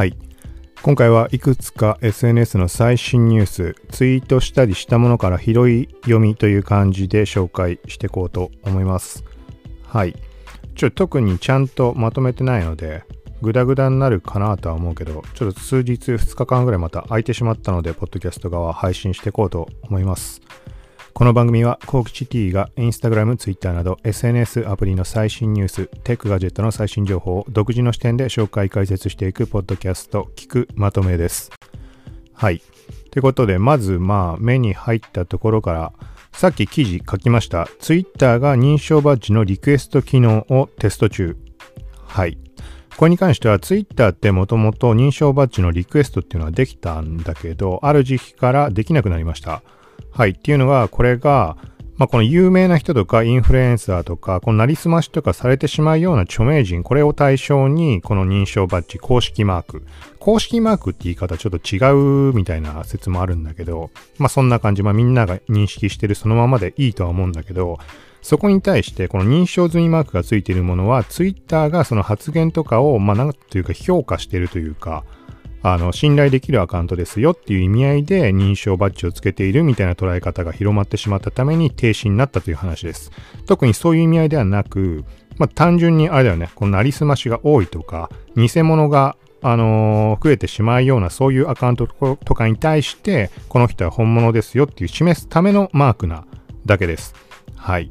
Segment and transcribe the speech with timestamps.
[0.00, 0.16] はい。
[0.80, 9.24] 今回はいくつか SNS の最新ニュース、ツイートしたりしたものから拾い読みという感じで紹介していこうと思います。
[9.84, 10.16] はい。
[10.74, 13.04] ちょっと特にちゃんとまとめてないので、
[13.42, 20.40] グダグダになるかなとは思うけど、ちょっと数日、2日間ぐらいまた空いてしまったので、ポッドキャスト側配信していこうと思います。
[21.12, 31.50] この番組は、コークチ T が Instagram、Twitter など SNS アプリの最新ニュース、テックガジェットの最新情報を独自の視点で紹介解説していくポッドキャスト、聞くまとめです。
[32.32, 32.62] はい。
[33.10, 35.92] ということで、まず、まあ、目に入ったところから、
[36.32, 37.68] さっき記事書きました。
[37.80, 41.36] Twitter が認証バッジのリクエスト機能をテスト中。
[42.06, 42.38] はい。
[42.96, 49.62] これに関しては Twitter ってもともと認証バッジのリクエストっていうのはできたんだけど、ある時期からできなくなりました。
[50.12, 50.30] はい。
[50.30, 51.56] っていうのが、これが、
[52.00, 59.86] まあ、この有名な人とかインフルエンサーとか、このなりすましとかされてしまうような著名人、これを対象に、この認証バッジ、公式マーク。
[60.18, 67.78] 公式マークって言い方ちょっと違うみたいな説もあるんだけど、まあ、そんな感じ、まあ、みんなが認識してるそのままでいいとは思うんだけど、
[68.22, 75.04] そこに対して、この認証済みマークがついているものは、ツイッターがその発言とかを、まあ、なんというか評価してるというか、
[75.62, 83.10] あの、信頼できるアカウントですよっていう意味合いで認証バッジをつけているみたいな捉え方が広まってしまったために停止になったという話です。
[83.46, 85.04] 特にそういう意味合いではなく、
[85.36, 96.26] まあ、単純にあれだよね、このなりすましが多いとか、偽物があのー増えてしまうようなそういうアカウントとかに対して、この人は本物ですよっていう示すためのマークな
[96.66, 97.14] だけです。
[97.56, 97.90] はい。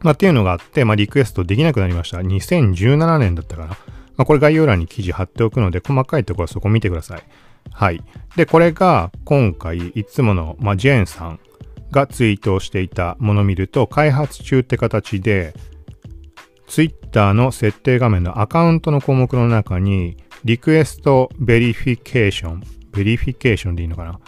[0.00, 2.18] まあ、っていうのがあって、まあ、リクエストできなくなりました。
[2.18, 3.76] 2017年だったかな。
[4.16, 7.22] まあ、これ概要欄に記事貼っておくので、細かいところはそこ見てください。
[7.70, 8.02] はい。
[8.36, 11.40] で、これが今回、いつもの、まあ、ジェーンさん
[11.90, 15.54] がツイートをしていたものを見ると、開発中って形で、
[16.66, 24.12] Twitter の設定画面のアカウントの項目の中に、 Request Verification、Verification でいいのかな。
[24.12, 24.18] ま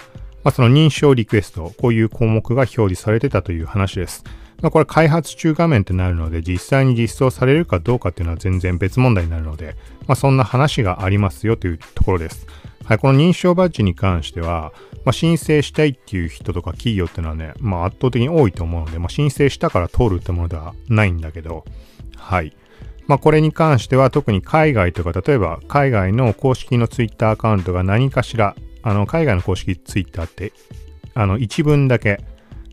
[0.44, 4.24] あ、その認証リクエスト、こういう項目が表示されてたという話です。
[4.62, 12.46] まあ、これ開発中画面ってなるので、実際に実装されるかどうかっていうのは全然別問題になるので、まあ、そんな話がありますよというところです。
[12.84, 14.72] はい、この認証バッジに関しては、
[15.04, 21.64] まあ、申請したいっていう人とか企業っていうのはね、まあ、圧倒的に多いと思うので、まあ、申請したから通るってものではないんだけど、
[22.16, 22.56] はい。
[23.06, 30.52] まあ、これに関しては特に海外とか、例えば海外の公式のツイッターアカウントが何かしら、あの、海外の公式ツイッターって、
[31.14, 32.20] あの、一文だけ、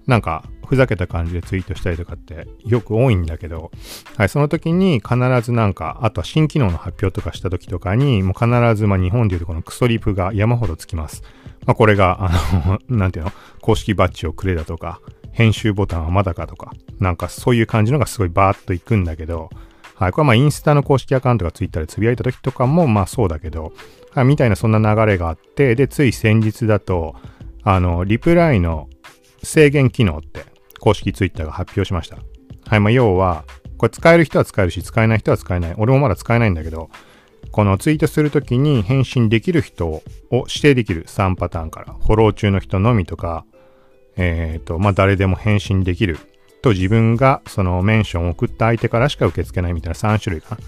[0.06, 0.44] なんか、
[0.74, 3.70] ふざけた感じでツイートしたりとかってよく多いんだけど、
[4.18, 11.22] はい、その時に必ずなんか、あとは新機能の発表とかした時とかに、もう必ず、まあ日本でいうとこのクソリプが山ほどつきます。
[11.68, 12.32] まあこれが、あ
[12.66, 15.00] の、 なんていうの、公式バッジをくれだとか、
[15.32, 19.52] 編集ボタンはまだかとか、なんかそういう感じのがすごいバーッといくんだけど、
[19.94, 23.74] はい、これはまあインスタの公式アカウントがツイッターでつぶやいた時とかもまあそうだけど、
[24.10, 27.16] はい、みたいなそんな流れがあって、で、つい先日だと、
[27.64, 28.90] あの、リプライの
[29.44, 30.53] 制限機能って
[30.84, 32.18] 公式ツイッターが発表しました。
[32.68, 33.46] はい、まあ要は、
[33.78, 35.76] これ使える人は使えるし、使えない人は使えない。
[35.78, 36.90] 俺もまだ使えないんだけど、
[37.52, 43.46] このツイートするときに返信できる人を指定できる3パターンから、フォロー中の人のみとか、
[44.18, 46.18] えっ、と、まあ誰でも返信できる
[46.62, 50.62] と自分がそのメンションを送った相手からしか受け付けないみたいな3種類かな。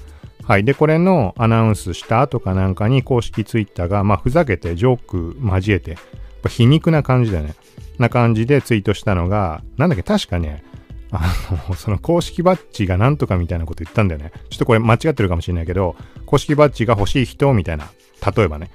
[0.47, 0.63] はい。
[0.63, 5.97] で、これのアナウンスした後かなんかに公式ツイッターが、まあ、ふざけてジョーク交えて、
[6.47, 7.55] 皮肉な感じだよね。
[7.99, 10.63] な感じでツイートしたのが、なんだっけ、確かね、
[11.11, 11.33] あ
[11.67, 14.31] の、 その公式バッジがなんとかみたいなこと言ったんだよね。
[14.49, 15.95] ちょっとこれ間違ってるかもしれないけど、
[16.25, 17.89] 公式バッジが欲しい人みたいな、
[18.35, 18.69] 例えばね、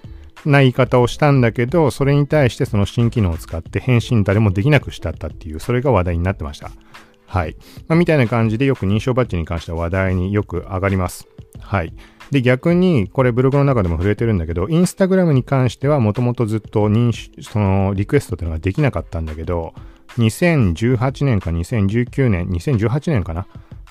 [0.44, 6.70] な言い方をしたんだけど、それに対してその新機能を使って返信誰もできなくしたったっていう、それが話題になってました。
[7.26, 7.56] はい。
[7.87, 11.28] まあ、みたいな感じでよく認証バッジに関しては話題によく上がります。
[11.60, 11.92] はい。
[12.31, 19.75] で、逆に、これブログの中でも触れてるんだけど、インスタグラムに関してはもともとずっと認、そのリクエストっていうのができなかったんだけど、
[20.19, 23.47] 2018年か2019年、2018年かな？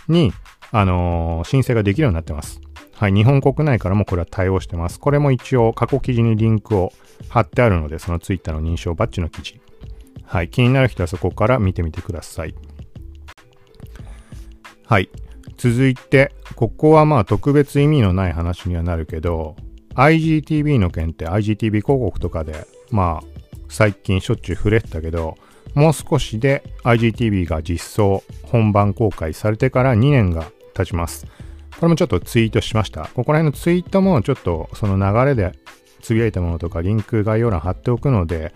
[0.08, 0.34] に、
[0.72, 2.62] あのー申請ができるようになってます。
[2.96, 3.14] はい。
[3.14, 5.00] 日本国内からもこれは対応してます。
[5.00, 6.92] これも一応過去記事にリンクを
[7.30, 9.62] 貼ってあるので、そのツイッターの認証バッジの記事。
[10.26, 10.50] はい。
[10.50, 12.54] 気になる人はそこから見てみてください。
[14.86, 15.10] はい。
[15.60, 19.58] 続いて、ここはまあ特別意味のない話にはなるけど、
[19.94, 23.24] IGTV の件って IGTV 広告とかで、まあ、
[23.68, 25.38] 最近しょっちゅう触れてたけど、
[25.76, 31.28] もう少しで IGTV が実装、本番公開されてから2年が経ちます。
[31.78, 33.10] これもちょっとツイートしました。
[33.14, 35.52] ここら辺のツイートもちょっとその流れで
[36.02, 38.54] つぶやいたものとかリンク概要欄貼っておくので、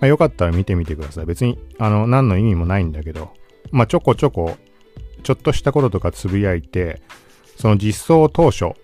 [0.00, 1.26] まあ、よかったら見てみてください。
[1.26, 3.32] 別に、あの、何の意味もないんだけど、
[3.70, 4.56] まあ、ちょこちょこ、
[5.20, 7.00] ちょっとしたこととかつぶやいて、
[7.56, 8.74] その実装当初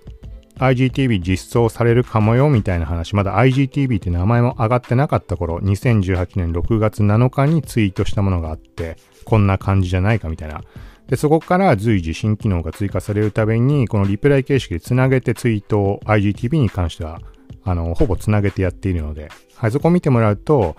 [0.58, 10.62] IGTV 実装されるかもよみたいな話、まだ IGTV って名前も上がってなかった頃、2018年6月7日にツイートしたものがあって、こんな感じじゃないかみたいな。
[11.08, 17.20] で、そこから随時新機能が追加されるたびに、このリプライ形式でつなげてツイートを IGTV に関しては、
[17.64, 20.76] あの、ほぼつなげてやっているので、はい、そこを見てもらうと、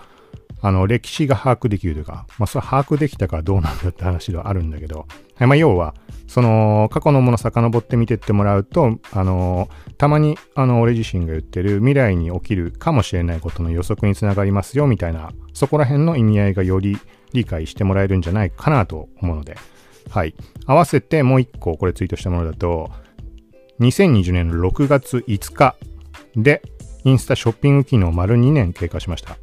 [0.60, 5.06] あの、歴史が把握できるというか、まあ、それ把握できたかどうなんだって話ではあるんだけど、
[5.36, 5.94] はい、まあ、要は、
[6.26, 16.98] その、過去のもの遡って見てってもらうと、あの、たまに、あの、俺自身が言ってる未来に起きるかもしれないことの予測につながりますよ、みたいな、そこら辺の意味合いがより
[17.32, 19.56] 理解してもらえるんじゃないかなと思うので、
[20.10, 20.34] はい。
[20.66, 22.90] 合わせてもう一個これツイートしたものだと、
[23.80, 25.76] 2020年の6月5日
[26.34, 26.62] で、
[27.04, 29.36] インスタショッピング機能丸2年経過しました。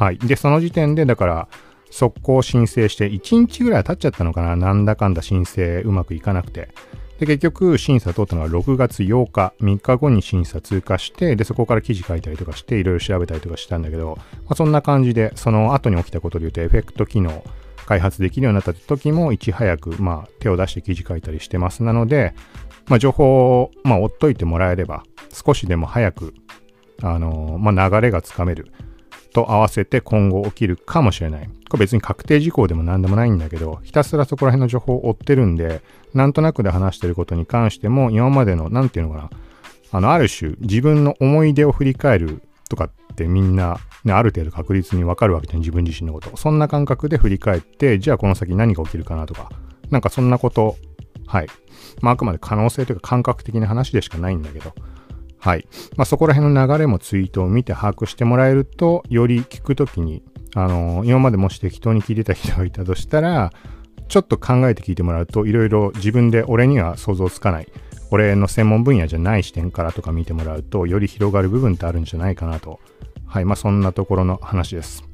[0.00, 0.18] はい。
[0.18, 1.48] で、その時点で、だから、
[1.90, 4.56] 速攻申請して1日ぐらい経っちゃったのかな？
[4.56, 6.70] なんだかんだ申請うまくいかなくて。
[7.18, 17.44] で、結局審査通ったのは6月8日、3日後に審査通過して、で、そこから記事書いたりとかして、いろいろ調べたりとかしたんだけど、まあ、そんな感じで、その後に起きたことで言うと、エフェクト機能、
[17.84, 21.82] 開発できるようになった時も、いち早く、まあ、手を出して記事書いたりしてます。
[21.82, 22.32] なので、
[22.86, 26.32] まあ、情報を、まあ、追っといてもらえれば、少しでも早く、
[27.02, 28.72] あのー、まあ、流れがつかめる。
[29.32, 31.48] と合わせて今後起きるかもしれない。
[31.68, 35.82] これ別に確定事項でも何でもないんだけど、ひたすらそこら辺の情報を追ってるんで、
[36.14, 39.30] なんとなくで話してることに関しても、今までの、なんていうのかな、
[39.92, 46.36] あの、ある種、自分の思い出を振り返るとかってみんな、ね、ある程度確実にわかるわけじゃん、自分自身のこと。
[46.36, 49.50] そんな感覚で振り返って、じゃあこの先何が起きるかなとか、
[49.90, 50.76] なんかそんなこと、
[51.26, 51.46] はい。
[52.00, 54.72] まあ、あくまで可能性というか感覚的な話でしかないんだけど、
[55.40, 55.66] はい。
[55.96, 60.22] まあ、そこら辺の流れもツイートを見て把握してもらえると、より聞くときに、
[60.54, 63.52] あのー、今までもし適当に聞いてた人がいたとしたら、
[64.08, 67.68] ちょっと考えて聞いてもらうと、いろいろ自分で俺には想像つかない、
[68.10, 72.80] 俺の専門分野じゃない視点からとか見てもらうと、より広がる部分ってあるんじゃないかなと。
[73.24, 73.44] はい。
[73.46, 75.04] まあ、そんなところの話です。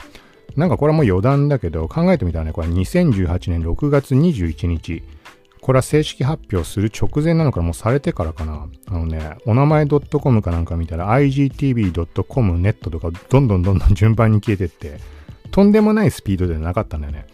[0.56, 5.02] なんかこれも余談だけど、考えてみたらね、これ2018年6月21日、
[5.66, 8.68] これは正式発表する直前なのかもうされてからかな？
[8.86, 15.00] あのね、お名前 .com かなんか見たら igtv.com ネットとかどんどんどんどん順番に消えてって、
[15.50, 17.26] とんでもないスピードでなかったんだよね。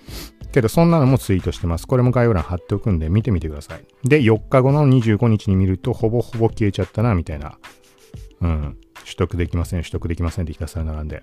[0.50, 1.86] けどそんなのもツイートしてます。
[1.86, 3.84] これも概要欄貼っておくんで見てみてください。
[4.08, 7.58] で、4日後の25日に見るとほぼほぼ消えちゃったな、みたいな。
[8.40, 8.78] うん。
[9.04, 11.22] 取得できません、取得できませんってひたすら並んで。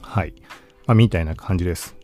[0.00, 0.32] はい。
[0.86, 1.94] まあ、みたいな感じです。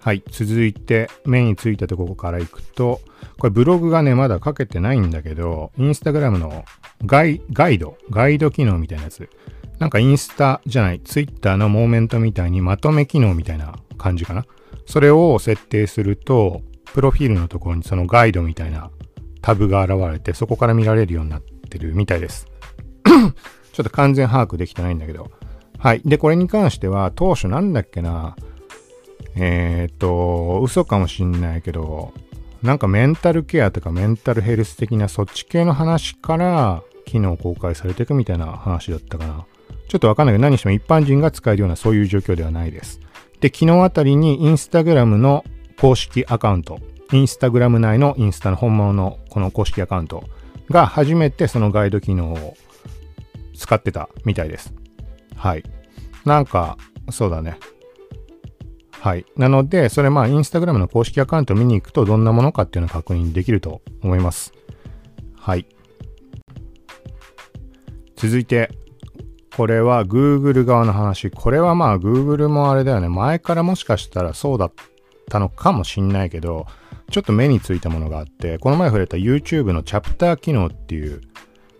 [0.00, 0.22] はい。
[0.30, 3.00] 続いて、目についたところから行くと、
[3.38, 6.64] これブログがね、まだ書けてないんだけど、インスタグラムの
[7.04, 9.28] ガイガイド、ガイド機能みたいなやつ。
[9.78, 14.46] なんかインスタじゃない、ツイッターのモーメントみたいにまとめ機能みたいな感じかな。
[14.86, 16.62] それを設定すると、
[16.92, 18.90] プロフィールのところにそのガイドみたいな
[19.42, 22.46] タブが現れて、そこから見られるようになってるみたいです。
[23.72, 25.30] ちょっと完全把握できてないんだけど。
[25.78, 26.02] はい。
[26.04, 28.36] で、これに関しては、当初なんだっけな、
[29.36, 32.12] えー、っと、嘘かもしんないけど、
[32.62, 39.46] なんかメンタルケアとかメンタルヘルス的なそっち系の話から機能公開されていくみたいな話だったかな。
[39.88, 43.00] ちょっとわかんないけど何しても一般人が使えるようなそういう状況ではないです。
[43.40, 45.44] で、昨日あたりにインスタグラムの
[45.80, 46.78] 公式アカウント、
[47.12, 50.24] インスタグラム内のインスタの本物のこの公式アカウント
[50.68, 52.56] が初めてそのガイド機能を
[53.56, 54.74] 使ってたみたいです。
[55.34, 55.64] はい。
[56.24, 56.76] なんか、
[57.10, 57.56] そうだね。
[59.00, 59.24] はい。
[59.34, 64.52] なので、それまあ、インスタグラムの公式アカウントを見に行くとどんなものかっていうのを確認できると思います。
[65.36, 65.66] はい。
[68.14, 68.70] 続いて、
[69.56, 71.30] これは Google 側の話。
[71.30, 73.08] これはまあ Google もあれだよね。
[73.08, 74.72] 前からもしかしたらそうだっ
[75.30, 76.66] たのかもしんないけど、
[77.10, 81.22] ちょっと目についたものがあって、この前触れた YouTube のチャプター機能っていう、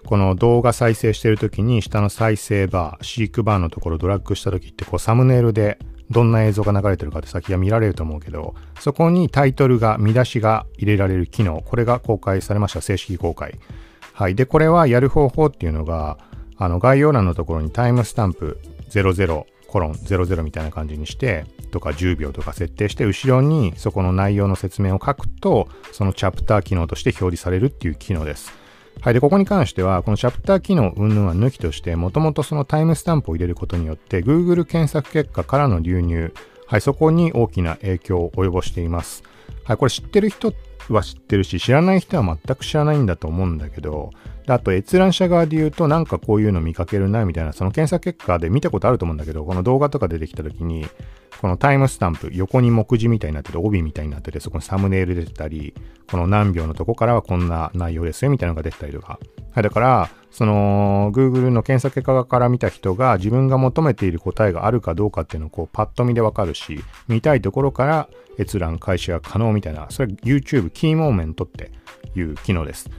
[0.07, 5.79] この動画再生してる時に下の再生バー、シークバーのところをドラッグした時ってこうサムネイルで
[6.11, 12.81] どんな映像が流れてるかって先は見られると思うけど、そこにタイトルが、見出しが入れられる機能、これが公開されました。
[12.81, 13.59] 正式公開。
[14.13, 14.35] はい。
[14.35, 16.19] で、これはやる方法っていうのが、
[16.57, 18.59] あの、概要欄のところにタイムスタンプ
[18.91, 28.60] 00コロン00みたいな感じにして、とか10秒とか設定して、後ろにそこの内容の説明を書くと、そのチャプター機能として表示されるっていう機能です。
[29.01, 29.15] はい。
[29.15, 36.35] で、ここに関しては、このチャプター機能云々は抜きとして、もともとそのタイムスタンプを入れることによって、Google 検索結果からの流入、
[36.67, 39.23] はい、そこに大きな影響を及ぼしています。
[39.65, 40.53] はい、これ知ってる人
[40.91, 44.11] は知ってるし、知らない人は全く知らないんだと思うんだけど、
[44.55, 50.87] あと閲覧者側で言うとなんかこういうの見かけるなみたいな、その検索結果で見たことあると思うんだけど、この動画とか出てきた時に、
[51.41, 55.75] このタイムスタンプ、横に目次みたいになってて、帯みたいになってて、そこにサムネイル出てたり、
[56.11, 59.19] この何秒のとこからはこんな内容ですよみたいなのが出てたりとか、
[59.53, 71.73] はい、だから、その Google の検索結果から見た人が自分が求めている答えがあるかどうかっていうのをこうパッと見でわかるし、見たいところから閲覧開始が可能みたいな、それ YouTube キーモーメントって
[72.15, 72.91] いう機能です。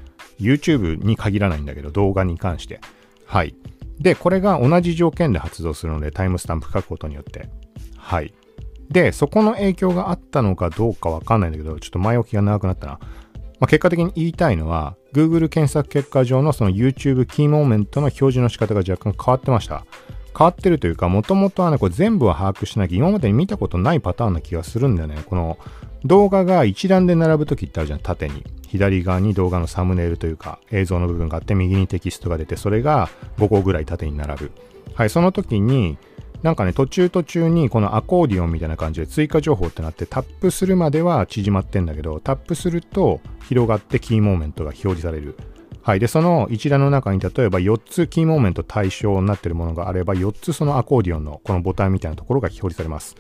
[0.42, 2.80] YouTube に限らないんだけど、動画に関して。
[3.26, 3.56] はい。
[4.00, 7.50] で、これが同じ条件で発動するので、タイムスタンプ書くことによって。
[7.98, 8.34] はい。
[8.90, 13.00] で、そこの影響があったのかどうかわかんないんだけど、ちょっと前置きが長くなったな。
[13.60, 19.86] まあ、結果的に言いたいのは、Google 検索結果上のその YouTube キーモーメントの表示の仕方が若干変わってました。
[20.38, 25.18] 変わってるというか、もともとはね、これ全部は把握しなきゃ今までに見たことないパターンな気がするんだよね。
[25.26, 25.58] この
[26.06, 28.44] 動画が一覧で並ぶときってあるじゃん、縦に。
[28.68, 34.52] 左側に動画のサムネイルというか映像の部分があって右にテキストが出てそれが5個ぐらい縦に並ぶ。
[34.94, 35.98] はい、その時に
[36.42, 45.38] なんかね、途中途中にこのアコーディオンみたいな感じで追加情報ってなってタップするまでは縮まってんだけど、タップすると広がって key moment が表示される。
[45.84, 46.00] はい。
[46.00, 53.16] で、その一覧の中に例えば4つ key moment 対象になってるものがあれば、4つそのアコーディオンのこのボタンみたいなところが表示されます。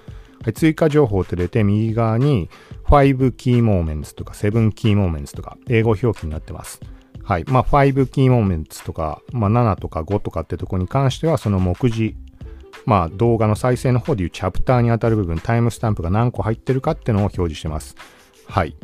[0.54, 2.50] 追加情報って出て、右側に
[2.86, 6.82] 5 key moments とか7 key moments とか英語表記になってます。
[7.24, 7.46] はい。
[7.48, 12.16] まあ、5キーモーメンツとか、まあ、7とか5とかってとこに関しては、その目次
[12.86, 17.96] まあ動画の再生の方でいうチャプターに当たる部分、タイムスタンプが何個入ってるかってのを表示してます。
[18.48, 18.76] はい。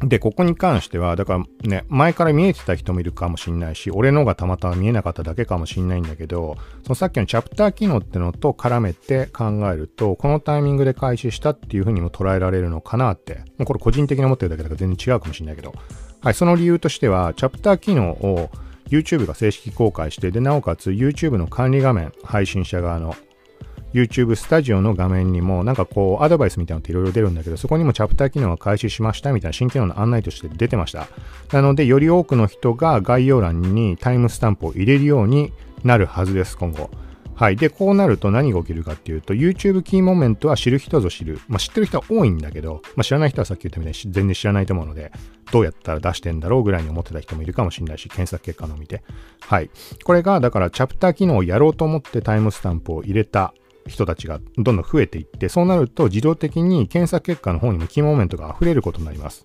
[0.00, 15.72] で、ここに関しては、だからね、前から見えてた人もいるかもしんないし、俺のがたまたま見えなかっただけかもしんないんだけど、そのさっきのチャプター機能ってのと絡めて考えると、このタイミングで開始したっていう風にも捉えられるのかなって、もうこれ個人的に思ってるだけだから全然違うかもしんないけど、
[16.20, 18.50] はい、その理由としては、チャプター機能を
[18.88, 23.16] YouTube が正式公開して、で、なおかつ YouTube の管理画面、配信者側の
[23.96, 31.08] YouTube スタジオの画面にも、なんかこう、アドバイスみたいなのっていろいろ出るんだけど、そこにもチャプター機能が開始しましたみたいな新機能の案内として出てました。
[31.50, 35.50] なので、より多くの人が概要欄にタイムスタンプを入れるように
[35.82, 36.90] なるはずです、今後。
[37.36, 37.56] はい。
[37.56, 41.38] で、こうなると何が起きるかっていうと、YouTube キーモメントは知る人ぞ知る。
[41.48, 45.12] まあ、知ってる人は多いんだけど、まあ、知らない人はさっき言ったみたいに全然知らないと思うので、
[45.52, 49.02] どうやったら出してんだろうぐらいに思ってた人もいるかもしれないし、検索結果の見て。
[49.40, 49.70] はい。
[50.04, 53.52] これが、だから、チャプター機能をやろうと思ってタイムスタンプを入れた
[53.86, 59.42] 人たちがどんどん増えていって、そうなると自動的に検索結果の方にもキーモメントが溢れることになります。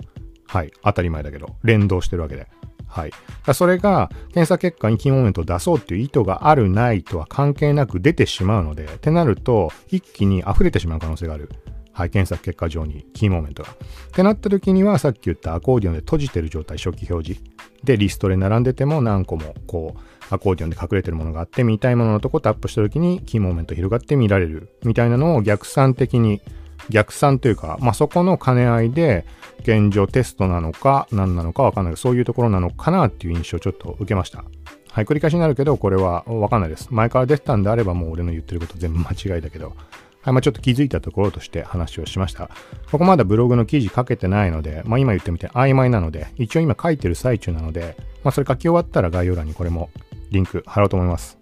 [0.48, 0.71] はい。
[0.83, 2.48] 当たり前だけど、連動してるわけで。
[2.88, 3.12] はい。
[3.53, 11.50] それが検査結果にキーモメントを出そうっていう意図があるないとは関係なく出てしまうので、ってなると一気に溢れてしまう可能性がある。
[11.93, 13.69] はい、検索結果上にキーモメントが。
[13.69, 13.75] っ
[14.12, 17.43] てなった時にはさっき言ったアコーディオンで閉じてる状態、初期表示。
[17.83, 20.00] で、リストで並んでても何個もこう、
[20.31, 24.69] アコーディオンで隠れてるものがあって、見たいもののとこタップした時にキーモーメント広がって見られる。
[24.83, 26.41] みたいなのを逆算的に
[26.89, 29.25] 逆算というか、まあ、そこの兼ね合いで、
[29.59, 34.43] 現状テストなのか何なのかわかんない、そういうところなのかなっていう印象をちょっと受けました。
[34.91, 36.88] はい、繰り返しになるけど、これはわかんないです。
[36.91, 39.75] 前から出てたんであればもう俺の言ってること全部間違いだけど、
[40.21, 42.50] はい、まあ、ちょっと気づいたところとして話をしました。
[42.91, 49.89] ここまだブログの記事書けてないので、まあ、今言ってみて曖昧なので、一応今書いてる最中なので、まあ、それ書き終わったら概要欄にこれも
[50.31, 51.38] リンク貼ろうと思います。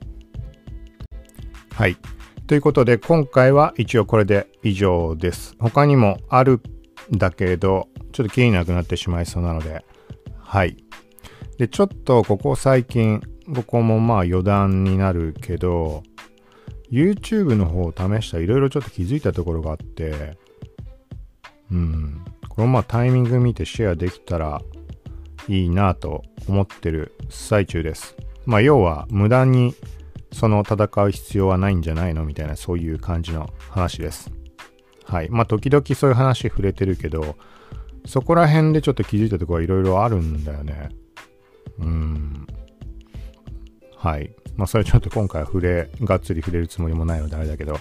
[1.72, 1.98] はい。
[2.48, 5.56] ということで、今回は一応これで以上です。
[5.60, 6.62] 他にもある
[7.14, 9.86] んだけど、ちょっと気になくなってしまいそうなので、
[10.40, 10.78] はい。
[11.58, 13.22] で、ちょっとここ最近、
[13.56, 16.04] ここもまあ余談になるけど、
[16.92, 20.38] YouTube の方を試したいろいろちょっと気づいたところがあって、
[21.72, 24.62] うん、これもまあタイミング見てシェアできたら
[25.48, 28.16] いいなと思ってる最中です。
[28.50, 29.76] まあ要は無駄に
[30.32, 34.32] その戦う必要はないんじゃないのみたいなそういう感じの話です。
[35.06, 35.30] はい。
[35.30, 37.36] まあ時々そういう話触れてるけど、
[38.08, 40.90] そこら辺でちょっと気づいたところはいろいろあるんだよね。
[41.78, 42.48] うん。
[43.96, 44.32] はい。
[44.58, 47.78] まあそれちょっと今回は触れ、がっつり触れるつもりもないのであれだけど。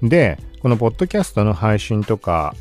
[0.00, 2.54] で、このポッドキャストの配信とか、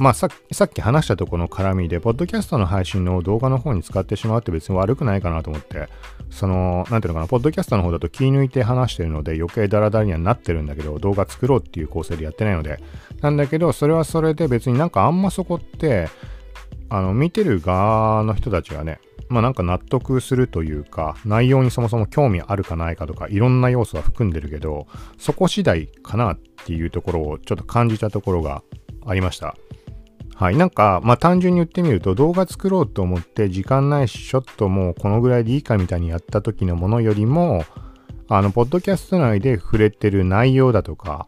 [0.00, 5.90] まあさっき話したところの絡みで、ポッドキャストの配信の動画の方に使ってしまうって別に悪くないかなと思って、
[6.30, 12.82] その、なんていうのかな、ポッドキャストの方だと気抜いて話してるので余計ダラダラにはなってるんだけど、動画作ろうっていう構成でやってないので、
[13.20, 16.08] なんだけど、それはそれで別になんかあんまそこって、
[16.88, 24.86] あの、見てる側の人たちがね、まあなんか納得するというか、内容にそもそも興味あるかないかとか、いろんな要素は含んでるけど、
[25.18, 28.62] そこ次第かなっていうところをちょっと感じたところが
[29.04, 29.56] ありました。
[30.40, 30.56] はい。
[30.56, 37.66] なんか、まあ単純に言ってみると、動画作ろうと思って時間ないし、ちょっともうこのぐらいでいいかみたいにやった時のものよりも、
[38.26, 41.26] あの、ポッドキャスト内で触れてる内容だとか、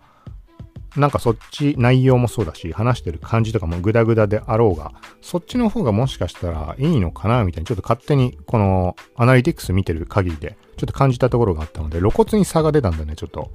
[0.97, 13.51] なんかそっち内容もそうだし、話してる感じとかもグダグダであろうが、そっちの方がもしかしたらいいのかなみたいに、ちょっと勝手にこのアナリティクス見てる限りで、ちょっと感じたところがあったので、露骨に差が出たんだね、ちょっと。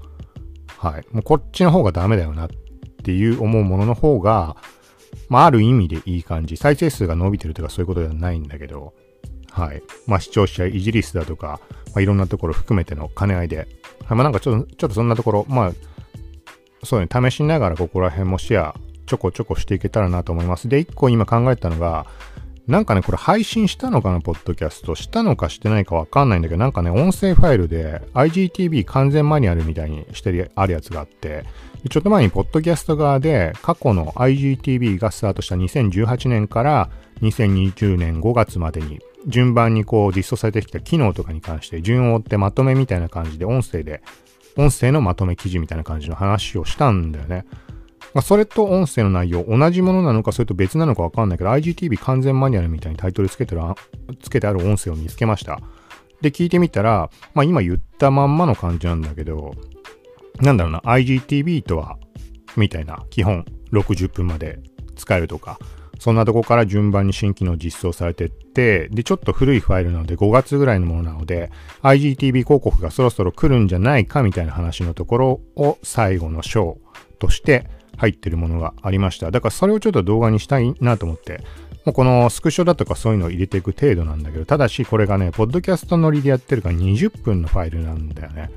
[0.77, 1.05] はい。
[1.11, 2.49] もうこっちの方がダメだよなっ
[3.03, 4.55] ていう思うものの方が、
[5.29, 6.57] まあある意味でいい感じ。
[6.57, 8.93] 再生数が伸びてるとかそういうことではないんだけど、
[9.51, 9.81] はい。
[10.05, 13.67] まあ視聴者イギリスだとか、まあいろんなところ含めての兼ね合いで、はい。
[14.09, 15.71] まあなんかちょっと、ちょっとそんなところ、まあ、
[16.83, 18.75] そうね、試しながらここら辺もシェア
[19.07, 20.69] ちょこちょこしていけたらなと思います。
[20.69, 22.05] で、一個今考えたのが、
[22.67, 24.93] なんかね、これ配信したのかな、ポッドキャスト。
[24.93, 31.45] したのかしてないかわかんないんだけど、なんかね、音声ファイルで IGTV 完全マニュアルみたいにしてあるやつがあって、
[31.89, 36.89] ちょっと前にポッドキャスト側で過去の IGTV がスタートした2018年から
[37.21, 44.01] 2020年5月までに順番にこう実装されてきた機能とかに関して順を追ってまとめみたいな感じで音声で
[44.57, 47.45] 音声のまとめ記事みたいな感じの話をしたんだよね。
[48.17, 53.61] まあ、それと音声の内容、同じものなのか、それと別なのかわかんないけど、IGTV 完全マニュアルみたいにタイトルつけてる、
[54.23, 55.59] つけてある音声を見つけました。
[56.21, 59.53] で、聞いてみたら、まあ今言ったまんまの感じなんだけど、
[60.41, 61.99] なんだろうな、IGTV とは、
[62.55, 64.61] みたいな、基本60分まで
[64.95, 65.59] 使えるとか、
[65.99, 71.51] そんなとこから順番に新機能実装されてって、で、ちょっと古いファイルなので5月ぐらいのものなので、
[71.83, 76.79] IGTV 広告がそろそろ来るんじゃないかみたいな話のところを最後の章
[77.19, 79.29] として入ってるものがありました。
[79.31, 81.43] だからそれをちょっと動画にしたいなと思って、
[81.85, 88.49] もうこのスクショだとかそういうのを入れていく程度なんだけど、ただしこれがね、ポッドキャスト乗りでやってるから20分のファイルなんだよね。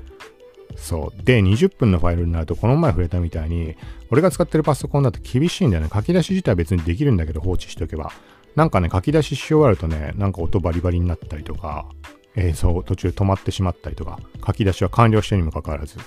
[0.75, 1.23] そう。
[1.23, 3.75] で、20分のファイルになると、この前触れたみたいに、
[4.09, 5.89] 俺が使ってるパソコンだと厳しいんだよね。
[5.93, 8.11] 書き出し自体は別にできるんだけど、放置しておけば。
[8.55, 11.85] なんかね、書き出しし終わるとね、なんか音バリバリになったりとか、
[12.35, 15.97] 映像途中止まってしまったりとか、書き出しは完了してにもかかわらず。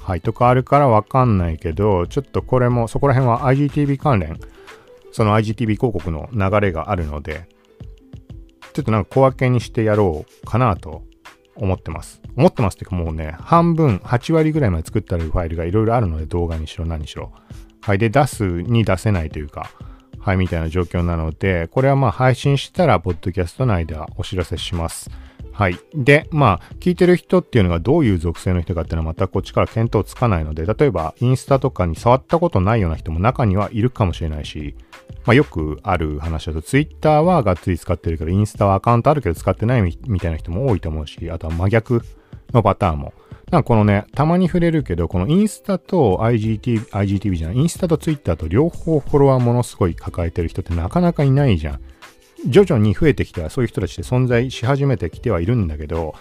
[0.00, 4.38] はい、とかあるからわかんないけど、ちょっとこれも、そこら辺は IGTV 関連、
[5.12, 7.48] その IGTV 広告の流れがあるので、
[8.72, 11.04] ちょっとなんか小分けにしてやろうかなと
[11.54, 12.20] 思ってます。
[12.36, 17.32] 思ってますっていうかもうね、半分、8割ぐらいまで作ってあるファイルがいろいろあるので、動画にしろ何にしろ。
[17.80, 17.98] はい。
[17.98, 19.70] で、出すに出せないというか、
[20.18, 25.10] はい、みたいな状況なので、これはまあ配信したら、ポッドキャスト内ではお知らせします。
[25.54, 25.78] はい。
[25.94, 34.74] で、まあ、聞いてる人っていうのがどういう属性の人かっていうのはまたこっちから見当つかないので、例えばインスタとかに触ったことないような人も中にはいるかもしれないし、
[35.24, 42.02] まあよくある話だと、ツイッターはがっつり使ってるけど、インスタはアカウントあるけど使ってないみたいな人も多いと思うし、あとは真逆
[42.52, 43.12] のパターンも。
[43.52, 51.80] なんかこのね、たまに触れるけど、このインスタと IGTV、IGTV じゃない、インスタとツイッターと両方フォロワーものすごい抱えてる人ってなかなかいないじゃん。
[52.46, 56.14] 徐々に増えてきてはそういう人たちって存在し始めてきてはいるんだけど、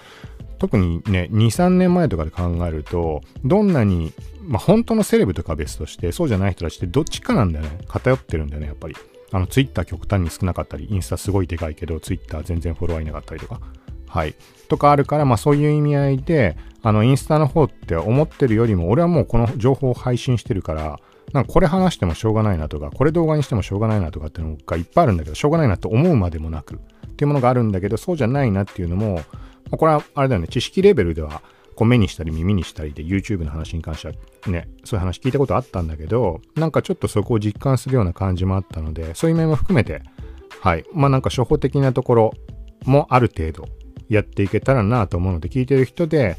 [0.59, 4.13] 特にね、2、3年前とかで考えると、どんなに、
[4.47, 7.79] まあ本当のセレブとか別として、そうじゃない人たちってどっちかなんだよね。
[7.87, 8.95] 偏ってるんだよね、やっぱり。
[9.31, 13.59] あの、ツイッター極端に少なかったり、インスタすごいでかいけど、ツイッター全然フォロワーいなかったりとか。
[14.07, 14.35] はい。
[14.69, 20.99] とかあるから、まあそういう意味合いで、あの、インスタの方って思ってるよりも、俺はもうこの情報を配信してるから、
[21.31, 26.79] なんかこれ話してもしょうがないなとか、これ動画にしてもしょうがないなとかっていうのがいっぱいあるんだけど、しょうがないなと思うまでもなく、っ
[27.15, 29.21] ていうものがあるんだけど、そうじゃないなっていうのも、
[29.71, 31.41] これはあれだよね、知識レベルでは、
[31.75, 34.13] こう目にしたり耳にしたりで YouTube の話に関しては
[34.47, 40.03] ね、そういう話聞いたことあったんだけど、なんかちょっとそこを実感するような感じもあったので、そういう面も含めて、
[40.59, 40.85] はい。
[40.93, 42.33] まあなんか初歩的なところ
[42.85, 43.67] もある程度
[44.07, 46.37] やっていけたらなと思うので、聞いてる人で、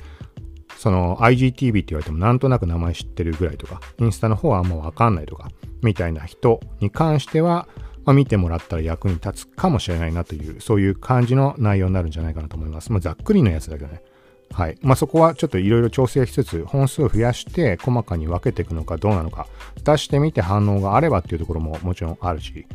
[0.79, 5.51] その IGTV って言われてもなんとなく名前知ってるぐらいとか、インスタの方はあんまわかんないとか、
[5.83, 7.69] みたいな人に関しては、
[8.05, 12.93] まあ、見てもらったら役に立つかもしれないなという、そういう感じの内容になるんじゃないかなと思います。
[12.93, 14.03] まあ、ざっくりのやつだけどね。
[14.53, 14.79] はい。
[14.83, 19.47] まあ、そこはちょっといろいろ調整しつつ、本数を増やして細かに分けていくのかどうなのか、
[19.83, 22.67] 出してみて反応があればっていうところももちろんあるし、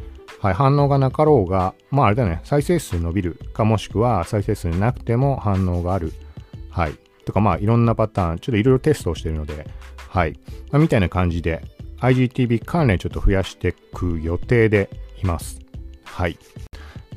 [0.41, 6.13] はい、反応がなかろうが、まああれだね、再生数伸びるかもしくは再生数なくても反応がある。
[6.69, 6.93] はい。
[7.29, 9.67] とかまあいろんなパターン、ちょっといろいろテストをしているので、
[10.09, 10.39] はい。
[10.71, 11.61] まあ、みたいな感じで
[12.01, 14.89] IGTV 関連ちょっと増やしていく予定で
[15.21, 15.59] います。
[16.03, 16.39] はい。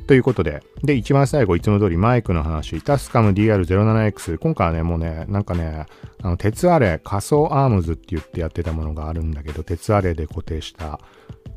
[0.06, 4.36] ということで、で、一番最後、いつも通りマイクの話、タスカム DR07X。
[4.36, 5.86] 今回はね、もうね、なんかね、
[6.20, 11.00] あの、鉄アレ、仮想アームズって言ってやってたものがあるんだけど、鉄アレで固定した、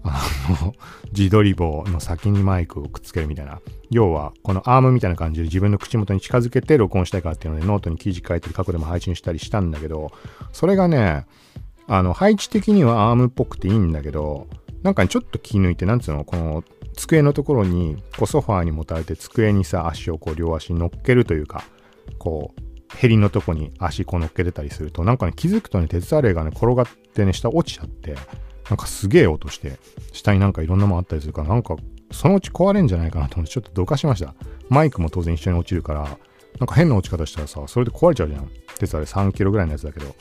[0.08, 0.30] あ
[0.64, 0.74] の、
[1.16, 3.60] 自撮り棒の先にマイクをくっつけるみたいな。
[3.90, 10.12] 要は、このアームみたいな感じで自分の口元に近づけて録音したいからっていうので、ノートに記事書いて過去でも配信したりしたんだけど、
[10.52, 11.26] それがね、
[11.88, 14.48] あの、配置的にはアームっぽくていいんだけど、
[14.84, 16.64] なんか、ちょっと気抜いて、なんつうの、この、
[16.96, 21.64] 机のところに、こうソファーにもたれて机にさ、足をこう両足に乗っけるというか、
[22.20, 22.62] こう、
[22.96, 28.16] ヘリのとこに足こう乗っけてたりすると、なんかね、気づくとね、鉄アレがね、転がってね、下落ちちゃって、
[28.70, 29.78] なんかすげえ音して、
[30.12, 31.76] 下になんかいろんなもんあったりするから、なんか、
[32.12, 34.34] そのうち壊れんじゃないかなと思って、ちょっとどかしました。
[34.70, 36.18] マイクも当然一緒に落ちるから、
[36.60, 38.50] なんか変な落ち方したらさ、それで壊れちゃうじゃん。
[38.80, 40.16] 鉄アレイ3キロぐらいのやつだけど。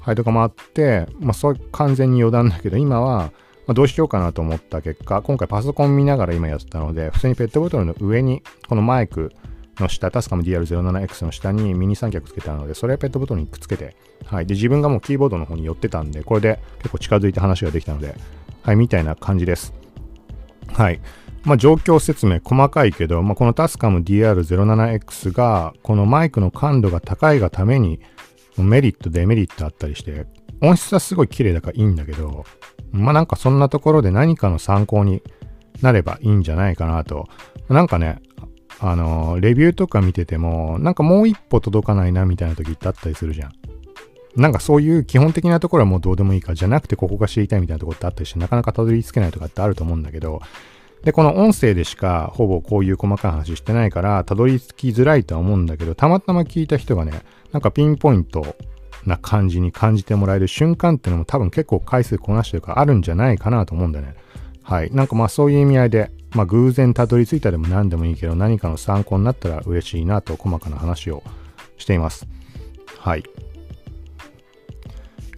[0.00, 3.32] はい、とかもあって、まあ、それ完全に余談だけど、今は、
[3.66, 9.32] まあ、どうしようかなと思った結果、今回パソコン見ながら今やってたので、普通にペットボトルの上に、このマイク
[9.78, 14.46] の下、タスカム DR07X の下にミニ三脚つけてあるので、それをペットボトルにくっつけて、はい。
[14.46, 18.14] で、自分がもうキーボードの方に寄ってたんで、これで結構近づいて話ができたので、
[18.62, 19.72] はい、みたいな感じです。
[20.72, 21.00] はい。
[21.44, 28.00] まあ、状況説明細かいけど、まあ、このタスカム DR07X が、このマイクの感度が高いがために、
[28.58, 30.26] メリット、デメリットあったりして、
[30.60, 32.44] 音質はすごい綺麗だからいいんだけど、
[32.92, 35.22] まあなんかそんなところで何かの参考に
[35.80, 37.26] なればいいんじゃないかなと。
[37.68, 38.20] なんかね、
[38.82, 43.52] あの、レビューとか見てても、なんかもう一歩届かないなみたいな時ってあったりするじゃん。
[44.34, 50.40] なんかそういう基本的なところはもうどうでもいいかじゃなくてここが知りたいみたいなところってあったりしてなかなかたどり着けないとかってあると思うんだけど、
[51.04, 57.12] で、この音声でしかほぼこういう細かい話してないから、たどり着きづらいとは思うんだけど、たまたま聞いた人がね、
[57.52, 58.56] なんかピンポイント
[59.04, 64.14] な感じに感じてもらえる瞬間っていうのも多分結構回数こなしてるからあるんじゃないかなと思うんだよね。
[64.62, 64.90] はい。
[64.92, 71.22] なんかまあそういう意味合いで、まあ偶然たどり着いたでも何でもいいけど何かの参考になったら嬉しいなと細かな話を
[71.76, 72.26] しています。
[72.98, 73.24] はい。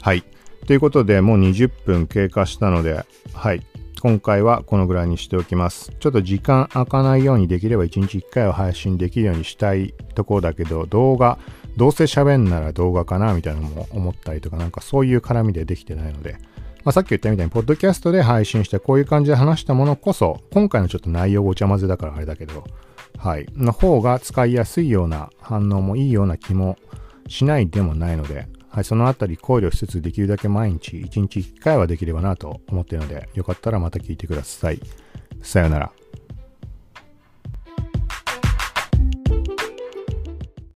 [0.00, 0.24] はい。
[0.66, 3.62] ということでもう20分経過したので、はい。
[4.04, 5.90] 今回はこのぐらいにしておきます。
[5.98, 11.38] ちょっと時間空かないようにできれば1日1回は配信できるようにしたいところだけど、動画、
[11.78, 16.36] どうせ喋んなら動画かなみたいなのも思ったりとか、なんかそういう絡みでできてないので、
[16.84, 22.64] まあ、さっき言ったみたいに、ポッドキャストで配信してこういう感じで話したものこそ、今回のちょっと内容ごちゃ混ぜだからあれだけど、
[23.16, 26.76] はい、の方が使いやすいような反応もいいような気も
[27.26, 34.80] しないでもないので、はい、そのあたり考慮しつつできるだけ毎日1日1回はできればなと思っているので、よかったらまた聞いてください。
[35.42, 35.92] さよなら。